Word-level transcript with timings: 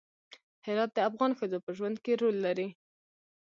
هرات 0.65 0.91
د 0.93 0.99
افغان 1.09 1.31
ښځو 1.39 1.57
په 1.65 1.71
ژوند 1.77 1.97
کې 2.03 2.13
رول 2.21 2.35
لري. 2.45 2.67